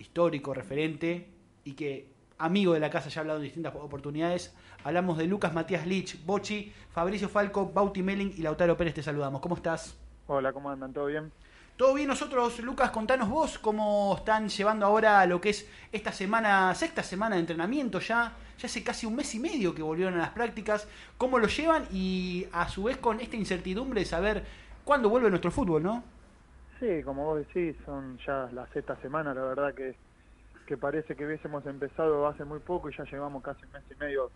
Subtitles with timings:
[0.00, 1.28] Histórico, referente
[1.64, 4.52] y que amigo de la casa, ya ha hablado en distintas oportunidades.
[4.82, 8.94] Hablamos de Lucas Matías Lich, Bochi, Fabricio Falco, Bauti Melling y Lautaro Pérez.
[8.94, 9.40] Te saludamos.
[9.40, 9.96] ¿Cómo estás?
[10.26, 10.92] Hola, ¿cómo andan?
[10.92, 11.30] ¿Todo bien?
[11.76, 16.74] Todo bien nosotros, Lucas, contanos vos cómo están llevando ahora lo que es esta semana,
[16.74, 20.18] sexta semana de entrenamiento ya, ya hace casi un mes y medio que volvieron a
[20.18, 20.86] las prácticas,
[21.16, 24.44] cómo lo llevan y a su vez con esta incertidumbre de saber
[24.84, 26.04] cuándo vuelve nuestro fútbol, ¿no?
[26.80, 29.94] Sí, como vos decís, son ya la sexta semana, la verdad que,
[30.66, 33.94] que parece que hubiésemos empezado hace muy poco y ya llevamos casi un mes y
[33.96, 34.30] medio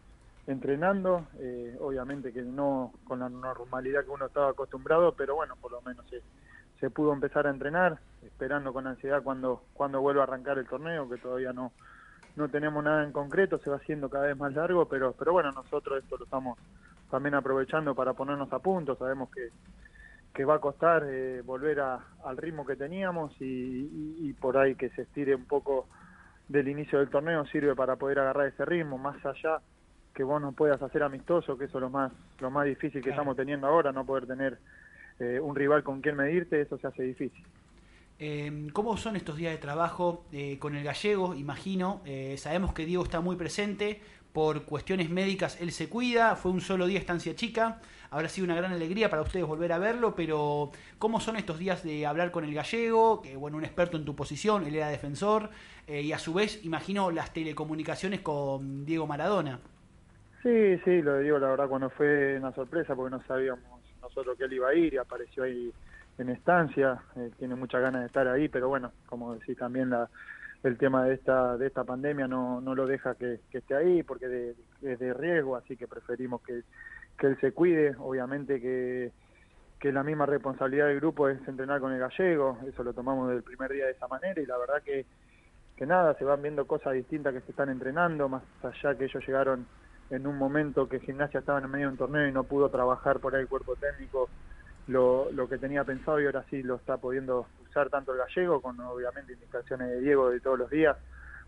[0.47, 5.73] entrenando, eh, obviamente que no con la normalidad que uno estaba acostumbrado, pero bueno, por
[5.73, 6.21] lo menos se,
[6.81, 11.09] se pudo empezar a entrenar, esperando con ansiedad cuando, cuando vuelva a arrancar el torneo,
[11.09, 11.73] que todavía no,
[12.37, 15.51] no tenemos nada en concreto, se va haciendo cada vez más largo, pero, pero bueno,
[15.51, 16.59] nosotros esto lo estamos
[17.11, 19.49] también aprovechando para ponernos a punto, sabemos que
[20.35, 24.59] que va a costar eh, volver a, al ritmo que teníamos y, y, y, por
[24.59, 25.87] ahí que se estire un poco
[26.49, 29.61] del inicio del torneo sirve para poder agarrar ese ritmo, más allá
[30.13, 33.11] que vos no puedas hacer amistoso, que eso es lo más, lo más difícil que
[33.11, 33.23] claro.
[33.23, 34.59] estamos teniendo ahora, no poder tener
[35.21, 37.45] eh, un rival con quien medirte, eso se hace difícil.
[38.19, 41.35] Eh, ¿Cómo son estos días de trabajo eh, con el gallego?
[41.35, 44.01] Imagino, eh, sabemos que Diego está muy presente,
[44.35, 47.79] por cuestiones médicas él se cuida, fue un solo día estancia chica,
[48.11, 51.85] habrá sido una gran alegría para ustedes volver a verlo, pero ¿cómo son estos días
[51.85, 53.23] de hablar con el gallego?
[53.23, 55.51] Que bueno, un experto en tu posición, él era defensor,
[55.87, 59.61] eh, y a su vez, imagino, las telecomunicaciones con Diego Maradona.
[60.43, 64.37] Sí, sí, lo de Diego la verdad cuando fue una sorpresa porque no sabíamos nosotros
[64.37, 65.73] que él iba a ir y apareció ahí
[66.19, 70.11] en estancia, eh, tiene muchas ganas de estar ahí, pero bueno, como decís también la
[70.65, 74.29] el tema de esta de esta pandemia no, no lo deja que, esté ahí porque
[74.29, 76.63] de, es de riesgo, así que preferimos que,
[77.19, 79.13] que él se cuide, obviamente que,
[79.79, 83.43] que la misma responsabilidad del grupo es entrenar con el gallego, eso lo tomamos del
[83.43, 85.05] primer día de esa manera y la verdad que,
[85.77, 89.23] que nada, se van viendo cosas distintas que se están entrenando, más allá que ellos
[89.27, 89.67] llegaron
[90.09, 93.21] en un momento que Gimnasia estaba en medio de un torneo y no pudo trabajar
[93.21, 94.31] por ahí el cuerpo técnico
[94.87, 98.63] lo, lo que tenía pensado y ahora sí lo está pudiendo usar tanto el gallego,
[98.63, 100.97] con obviamente indicaciones de Diego de todos los días,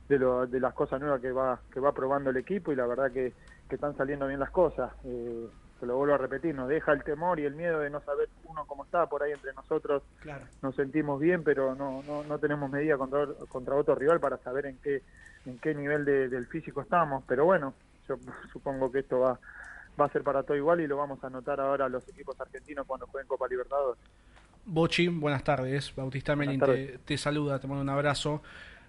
[0.09, 2.87] de, lo, de las cosas nuevas que va, que va probando el equipo y la
[2.87, 3.33] verdad que,
[3.69, 4.93] que están saliendo bien las cosas.
[5.05, 5.49] Eh,
[5.79, 8.29] se lo vuelvo a repetir, nos deja el temor y el miedo de no saber
[8.45, 10.03] uno cómo está por ahí entre nosotros.
[10.21, 10.45] Claro.
[10.63, 14.67] Nos sentimos bien, pero no, no, no tenemos medida contra, contra otro rival para saber
[14.67, 15.03] en qué,
[15.45, 17.23] en qué nivel de, del físico estamos.
[17.29, 17.75] Pero bueno,
[18.09, 18.17] yo
[18.53, 19.39] supongo que esto va,
[20.01, 22.87] va a ser para todo igual y lo vamos a notar ahora los equipos argentinos
[22.87, 24.01] cuando jueguen Copa Libertadores.
[24.69, 25.95] Bochi, buenas tardes.
[25.95, 28.43] Bautista Melin te, te, saluda, te mando un abrazo.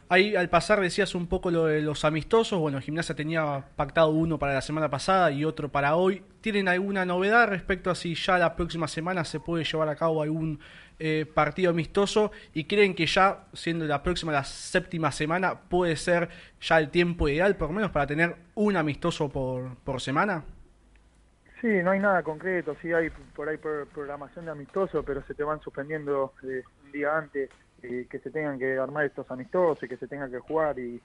[0.09, 2.59] Ahí al pasar decías un poco lo de los amistosos.
[2.59, 6.23] Bueno, Gimnasia tenía pactado uno para la semana pasada y otro para hoy.
[6.41, 10.23] ¿Tienen alguna novedad respecto a si ya la próxima semana se puede llevar a cabo
[10.23, 10.59] algún
[10.97, 12.31] eh, partido amistoso?
[12.55, 17.29] ¿Y creen que ya, siendo la próxima, la séptima semana, puede ser ya el tiempo
[17.29, 20.43] ideal, por lo menos, para tener un amistoso por, por semana?
[21.61, 25.43] Sí, no hay nada concreto, sí hay por ahí programación de amistoso, pero se te
[25.43, 27.49] van suspendiendo eh, un día antes
[27.81, 31.01] eh, que se tengan que armar estos amistosos y que se tengan que jugar y,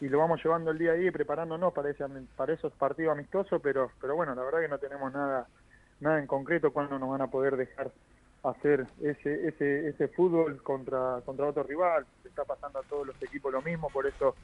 [0.00, 2.04] y lo vamos llevando el día a día y preparándonos para, ese,
[2.36, 5.48] para esos partidos amistosos, pero pero bueno, la verdad que no tenemos nada
[6.00, 7.90] nada en concreto cuándo nos van a poder dejar
[8.44, 13.20] hacer ese ese ese fútbol contra contra otro rival, se está pasando a todos los
[13.20, 14.36] equipos lo mismo, por eso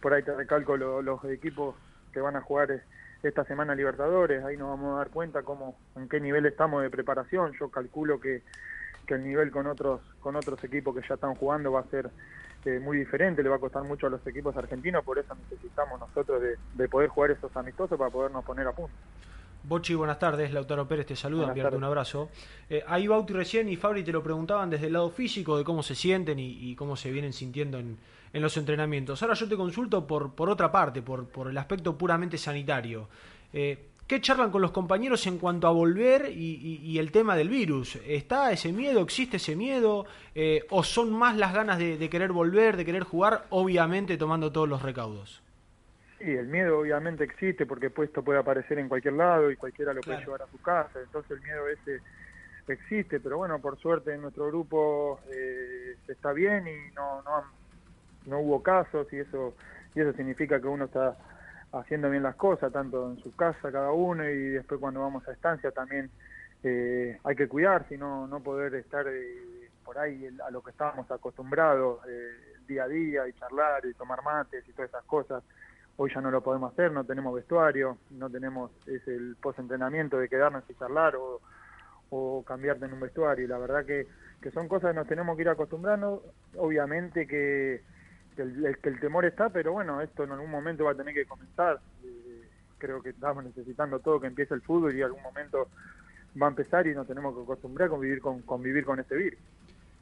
[0.00, 1.74] por ahí te recalco lo, los equipos
[2.12, 2.82] que van a jugar
[3.22, 6.90] esta semana Libertadores, ahí nos vamos a dar cuenta cómo, en qué nivel estamos de
[6.90, 8.42] preparación, yo calculo que,
[9.06, 12.10] que el nivel con otros, con otros equipos que ya están jugando va a ser
[12.64, 16.00] eh, muy diferente, le va a costar mucho a los equipos argentinos, por eso necesitamos
[16.00, 18.94] nosotros de, de poder jugar esos amistosos para podernos poner a punto.
[19.64, 20.52] Bochi, buenas tardes.
[20.52, 22.30] Lautaro Pérez te saluda, enviarte un abrazo.
[22.68, 25.82] Eh, ahí Bauti recién y Fabri te lo preguntaban desde el lado físico, de cómo
[25.82, 27.96] se sienten y, y cómo se vienen sintiendo en,
[28.32, 29.22] en, los entrenamientos.
[29.22, 33.08] Ahora yo te consulto por, por otra parte, por, por el aspecto puramente sanitario.
[33.52, 37.36] Eh, ¿Qué charlan con los compañeros en cuanto a volver y, y, y, el tema
[37.36, 37.96] del virus?
[38.04, 39.00] ¿Está ese miedo?
[39.00, 40.06] ¿Existe ese miedo?
[40.34, 44.50] Eh, ¿O son más las ganas de, de querer volver, de querer jugar, obviamente tomando
[44.50, 45.40] todos los recaudos?
[46.22, 50.00] Sí, el miedo obviamente existe porque esto puede aparecer en cualquier lado y cualquiera lo
[50.02, 52.00] puede llevar a su casa, entonces el miedo ese
[52.68, 57.42] existe, pero bueno, por suerte en nuestro grupo eh, está bien y no, no,
[58.26, 59.54] no hubo casos y eso
[59.96, 61.16] y eso significa que uno está
[61.72, 65.32] haciendo bien las cosas, tanto en su casa cada uno y después cuando vamos a
[65.32, 66.08] estancia también
[66.62, 71.10] eh, hay que cuidar, sino no poder estar eh, por ahí a lo que estábamos
[71.10, 75.42] acostumbrados eh, día a día y charlar y tomar mates y todas esas cosas.
[75.96, 80.28] Hoy ya no lo podemos hacer, no tenemos vestuario, no tenemos ese el post-entrenamiento de
[80.28, 81.40] quedarnos y charlar o,
[82.10, 83.44] o cambiarte en un vestuario.
[83.44, 84.06] Y la verdad que,
[84.40, 86.24] que son cosas que nos tenemos que ir acostumbrando.
[86.56, 87.82] Obviamente que
[88.34, 91.26] que el, el, temor está, pero bueno, esto en algún momento va a tener que
[91.26, 91.80] comenzar.
[92.04, 92.42] Eh,
[92.78, 95.68] creo que estamos necesitando todo que empiece el fútbol y en algún momento
[96.40, 99.38] va a empezar y nos tenemos que acostumbrar a convivir con, convivir con este virus.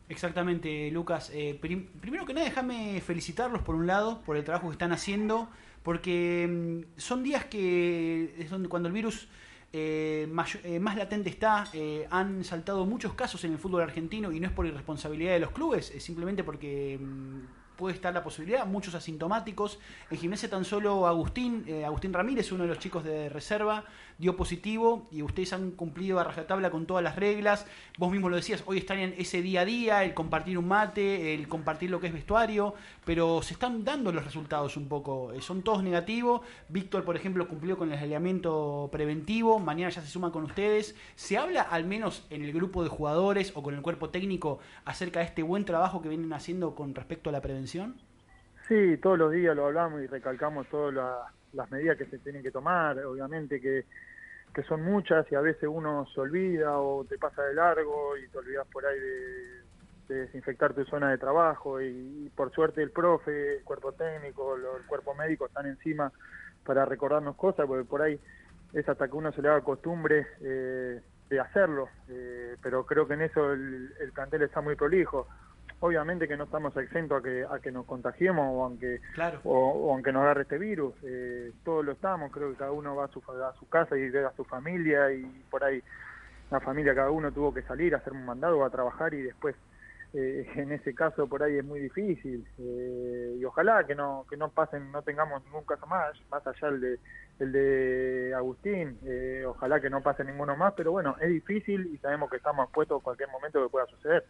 [0.08, 1.30] Exactamente, Lucas.
[1.32, 5.48] Eh, primero que nada, déjame felicitarlos por un lado, por el trabajo que están haciendo,
[5.82, 9.28] porque mm, son días que es donde cuando el virus
[9.72, 11.68] eh, más, eh, más, latente está.
[11.72, 15.40] Eh, han saltado muchos casos en el fútbol argentino y no es por irresponsabilidad de
[15.40, 17.40] los clubes, es simplemente porque mm,
[17.80, 19.80] puede estar la posibilidad, muchos asintomáticos.
[20.10, 23.84] En gimnasia tan solo Agustín, eh, Agustín Ramírez, uno de los chicos de reserva,
[24.18, 27.66] dio positivo y ustedes han cumplido a rajatabla con todas las reglas.
[27.96, 31.32] Vos mismo lo decías, hoy están en ese día a día, el compartir un mate,
[31.34, 32.74] el compartir lo que es vestuario,
[33.06, 35.32] pero se están dando los resultados un poco.
[35.32, 36.42] Eh, son todos negativos.
[36.68, 40.94] Víctor, por ejemplo, cumplió con el aislamiento preventivo, mañana ya se suma con ustedes.
[41.16, 45.20] ¿Se habla al menos en el grupo de jugadores o con el cuerpo técnico acerca
[45.20, 47.69] de este buen trabajo que vienen haciendo con respecto a la prevención?
[48.68, 50.94] Sí, todos los días lo hablamos y recalcamos todas
[51.52, 53.84] las medidas que se tienen que tomar, obviamente que,
[54.54, 58.28] que son muchas y a veces uno se olvida o te pasa de largo y
[58.28, 63.58] te olvidas por ahí de, desinfectar tu zona de trabajo y, por suerte el profe,
[63.58, 66.12] el cuerpo técnico, el cuerpo médico están encima
[66.64, 68.18] para recordarnos cosas, porque por ahí
[68.72, 73.14] es hasta que uno se le haga costumbre eh, de hacerlo, eh, pero creo que
[73.14, 75.28] en eso el, el plantel está muy prolijo
[75.80, 79.00] obviamente que no estamos exentos a que, a que nos contagiemos o aunque,
[79.44, 83.06] o, aunque nos agarre este virus, eh, todos lo estamos, creo que cada uno va
[83.06, 85.82] a su, a su casa y ve a su familia y por ahí
[86.50, 89.56] la familia cada uno tuvo que salir a hacer un mandado, a trabajar y después
[90.12, 94.36] eh, en ese caso por ahí es muy difícil eh, y ojalá que no que
[94.36, 96.98] no pasen no tengamos ningún caso más más allá el de
[97.38, 101.98] el de Agustín eh, ojalá que no pase ninguno más pero bueno es difícil y
[101.98, 104.24] sabemos que estamos expuestos a cualquier momento que pueda suceder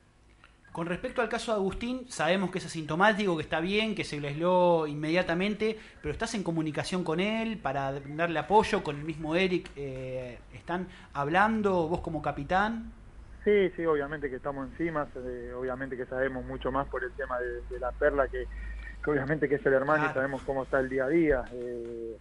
[0.73, 4.21] con respecto al caso de Agustín, sabemos que es asintomático, que está bien, que se
[4.21, 8.83] le aisló inmediatamente, pero ¿estás en comunicación con él para darle apoyo?
[8.85, 12.93] Con el mismo Eric, eh, ¿están hablando vos como capitán?
[13.45, 15.09] Sí, sí, obviamente que estamos encima,
[15.57, 18.47] obviamente que sabemos mucho más por el tema de, la perla, que,
[19.07, 21.45] obviamente que es el hermano y sabemos cómo está el día a día.
[21.53, 22.17] Eh,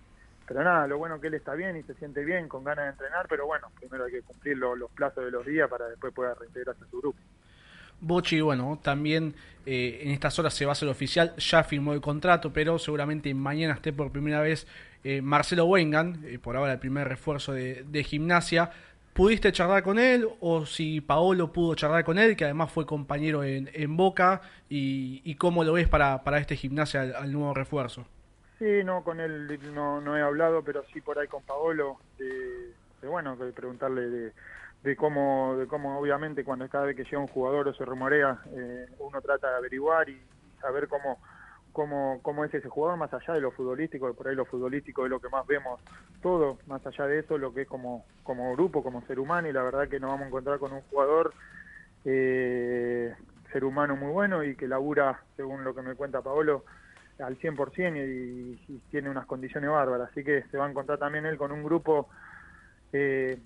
[0.47, 2.91] pero nada, lo bueno que él está bien y se siente bien, con ganas de
[2.91, 6.35] entrenar, pero bueno, primero hay que cumplir los plazos de los días para después poder
[6.39, 7.19] reintegrarse a su grupo.
[8.01, 9.35] Bochi, bueno, también
[9.65, 13.33] eh, en estas horas se va a hacer oficial, ya firmó el contrato, pero seguramente
[13.33, 14.65] mañana esté por primera vez
[15.03, 18.71] eh, Marcelo Wengan, eh, por ahora el primer refuerzo de, gimnasia.
[19.13, 23.43] ¿Pudiste charlar con él o si Paolo pudo charlar con él, que además fue compañero
[23.43, 28.05] en, Boca, y, cómo lo ves para, para este gimnasia al, nuevo refuerzo?
[28.59, 32.73] Sí, no, con él no, no he hablado, pero sí por ahí con Paolo, de,
[33.01, 34.33] de bueno, de preguntarle de
[34.83, 38.39] de cómo, de cómo obviamente cuando cada vez que llega un jugador o se rumorea,
[38.51, 40.21] eh, uno trata de averiguar y
[40.61, 41.19] saber cómo,
[41.73, 45.09] cómo, cómo es ese jugador, más allá de lo futbolístico, por ahí lo futbolístico es
[45.09, 45.81] lo que más vemos
[46.21, 49.53] todo, más allá de eso, lo que es como, como grupo, como ser humano, y
[49.53, 51.33] la verdad que nos vamos a encontrar con un jugador
[52.05, 53.13] eh,
[53.51, 56.63] ser humano muy bueno y que labura, según lo que me cuenta Paolo,
[57.19, 61.25] al 100% y, y tiene unas condiciones bárbaras, así que se va a encontrar también
[61.25, 62.07] él con un grupo
[62.93, 63.37] eh,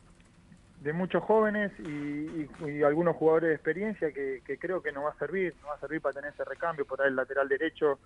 [0.84, 5.56] de muchos jóvenes y, algunos jugadores de experiencia que, creo que nos va a servir,
[5.62, 8.00] nos va a servir para tener ese recambio, por ahí el lateral derecho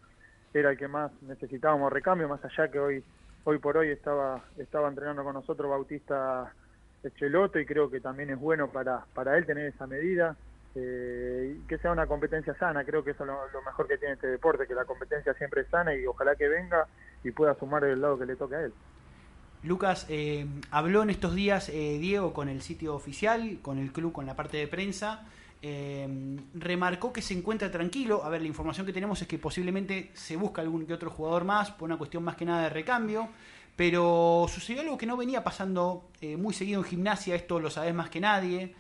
[0.54, 3.04] era el que más necesitábamos recambio, más allá que hoy
[3.44, 6.54] hoy por hoy estaba estaba entrenando con nosotros Bautista
[7.04, 10.36] Echeloto y creo que también es bueno para, para él tener esa medida,
[10.76, 14.14] eh, y que sea una competencia sana, creo que eso es lo, mejor que tiene
[14.14, 16.86] este deporte, que la competencia siempre es sana y ojalá que venga
[17.24, 18.74] y pueda sumar del lado que le toque a él.
[19.68, 24.14] Lucas, eh, habló en estos días eh, Diego con el sitio oficial, con el club,
[24.14, 25.26] con la parte de prensa.
[25.62, 26.08] Eh,
[26.54, 28.24] remarcó que se encuentra tranquilo.
[28.24, 31.44] A ver, la información que tenemos es que posiblemente se busca algún que otro jugador
[31.44, 33.28] más por una cuestión más que nada de recambio.
[33.76, 36.10] Pero sucedió algo que no venía pasando
[36.40, 38.74] muy seguido en gimnasia, esto lo sabes más que nadie.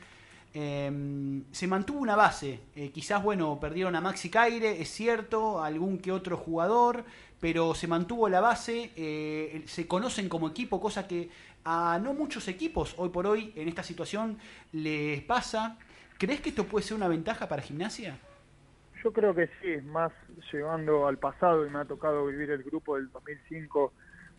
[1.52, 2.62] Se mantuvo una base.
[2.94, 7.04] quizás, bueno, perdieron a Maxi Caire, es cierto, algún que otro jugador,
[7.40, 11.30] pero se mantuvo la base, eh, se conocen como equipo, cosa que
[11.64, 14.38] a no muchos equipos hoy por hoy en esta situación
[14.72, 15.78] les pasa.
[16.18, 18.18] ¿Crees que esto puede ser una ventaja para gimnasia?
[19.04, 20.12] yo creo que sí, más
[20.52, 23.94] llegando al pasado y me ha tocado vivir el grupo del 2005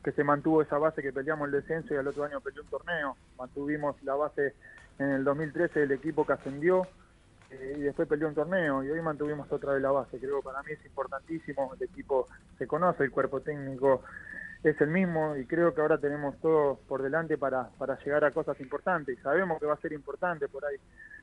[0.05, 2.69] que se mantuvo esa base que peleamos el descenso y al otro año peleó un
[2.69, 3.17] torneo.
[3.39, 4.55] Mantuvimos la base
[4.99, 6.87] en el 2013 del equipo que ascendió
[7.51, 10.19] eh, y después peleó un torneo y hoy mantuvimos otra vez la base.
[10.19, 12.27] Creo que para mí es importantísimo, el equipo
[12.59, 14.03] se conoce, el cuerpo técnico
[14.63, 18.33] es el mismo y creo que ahora tenemos todo por delante para, para llegar a
[18.33, 20.77] cosas importantes y sabemos que va a ser importante por ahí.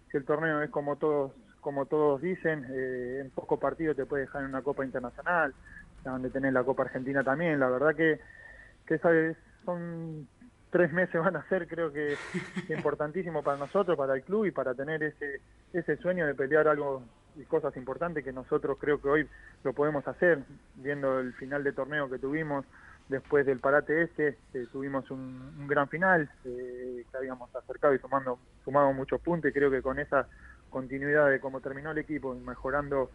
[0.09, 1.31] Si el torneo es como todos
[1.65, 5.51] como todos dicen, eh, en pocos partidos te puede dejar en una Copa Internacional,
[6.03, 7.59] donde tenés la Copa Argentina también.
[7.59, 8.19] La verdad que,
[8.85, 8.99] que
[9.65, 10.27] son
[10.75, 12.17] tres meses van a ser creo que
[12.67, 15.39] importantísimo para nosotros, para el club y para tener ese,
[15.71, 17.01] ese sueño de pelear algo
[17.37, 19.29] y cosas importantes que nosotros creo que hoy
[19.63, 20.39] lo podemos hacer,
[20.75, 22.65] viendo el final de torneo que tuvimos
[23.07, 28.37] después del parate este, eh, tuvimos un, gran final, eh, que habíamos acercado y sumando,
[28.65, 30.27] sumado muchos puntos y creo que con esa
[30.69, 33.11] continuidad de cómo terminó el equipo y mejorando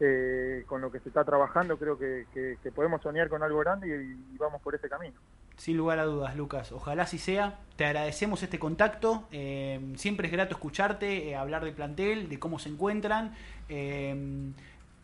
[0.00, 2.26] eh, con lo que se está trabajando, creo que,
[2.74, 5.20] podemos soñar con algo grande y, vamos por ese camino.
[5.60, 6.72] Sin lugar a dudas, Lucas.
[6.72, 7.58] Ojalá así sea.
[7.76, 9.28] Te agradecemos este contacto.
[9.30, 13.34] Eh, siempre es grato escucharte, eh, hablar del plantel, de cómo se encuentran.
[13.68, 14.54] en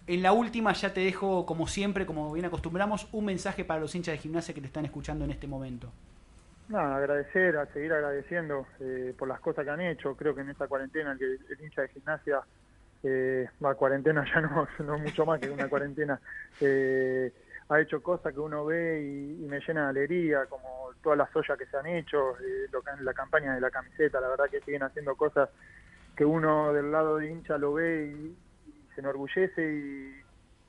[0.06, 4.14] la última ya te dejo, como siempre, como bien acostumbramos, un mensaje para los hinchas
[4.14, 5.92] de gimnasia que te están escuchando en este momento.
[6.68, 10.16] Nada, agradecer, a seguir agradeciendo eh, por las cosas que han hecho.
[10.16, 12.40] Creo que en esta cuarentena, que el, hincha de gimnasia,
[13.02, 16.18] eh, va cuarentena ya no, no mucho más que una cuarentena,
[16.60, 17.30] eh,
[17.68, 21.58] ha hecho cosas que uno ve y, me llena de alegría, como todas las ollas
[21.58, 24.60] que se han hecho, eh, lo que, la campaña de la camiseta, la verdad que
[24.60, 25.48] siguen haciendo cosas
[26.16, 28.36] que uno del lado de hincha lo ve y,
[28.94, 30.22] se enorgullece y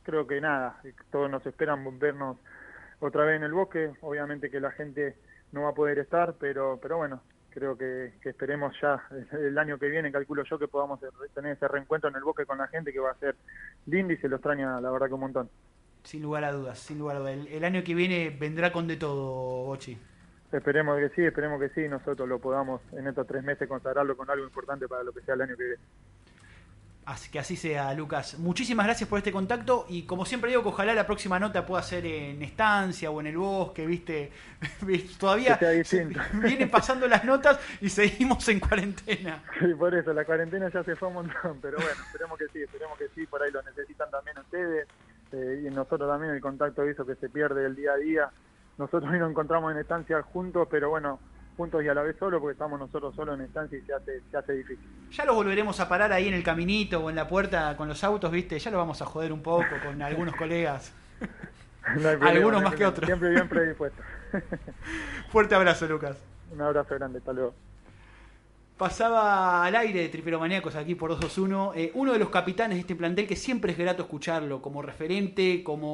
[0.04, 2.38] creo que nada, todos nos esperan vernos
[3.00, 5.16] otra vez en el bosque, obviamente que la gente
[5.54, 9.02] no va a poder estar, pero, pero bueno, creo que, esperemos ya
[9.32, 11.00] el año que viene, calculo yo, que podamos
[11.34, 13.36] tener ese reencuentro en el bosque con la gente que va a ser
[13.86, 15.50] lindo y se lo extraña la verdad que un montón.
[16.08, 17.38] Sin lugar a dudas, sin lugar a dudas.
[17.52, 19.98] El, año que viene vendrá con de todo, Bochi.
[20.54, 24.30] Esperemos que sí, esperemos que sí, nosotros lo podamos en estos tres meses consagrarlo con
[24.30, 25.84] algo importante para lo que sea el año que viene.
[27.08, 28.40] Así que así sea, Lucas.
[28.40, 31.84] Muchísimas gracias por este contacto y como siempre digo que ojalá la próxima nota pueda
[31.84, 34.32] ser en estancia o en el bosque, viste.
[35.20, 35.60] Todavía
[36.42, 39.44] vienen pasando las notas y seguimos en cuarentena.
[39.60, 42.64] Sí, por eso, la cuarentena ya se fue un montón, pero bueno, esperemos que sí,
[42.64, 44.88] esperemos que sí, por ahí lo necesitan también ustedes
[45.32, 48.30] eh, y nosotros también el contacto hizo que se pierde el día a día.
[48.78, 51.20] Nosotros hoy nos encontramos en estancia juntos, pero bueno,
[51.56, 54.22] juntos y a la vez solo, porque estamos nosotros solos en estancia y se hace,
[54.30, 54.88] se hace difícil.
[55.12, 58.04] Ya los volveremos a parar ahí en el caminito o en la puerta con los
[58.04, 58.60] autos, ¿viste?
[58.60, 60.94] Ya lo vamos a joder un poco con algunos colegas.
[62.22, 63.08] algunos más que otros.
[63.08, 64.02] Siempre bien predispuesto.
[65.30, 66.18] Fuerte abrazo, Lucas.
[66.52, 67.54] Un abrazo grande, hasta luego.
[68.78, 72.96] Pasaba al aire de Triperomaníacos aquí por 221, eh, uno de los capitanes de este
[72.96, 75.86] plantel que siempre es grato escucharlo como referente, como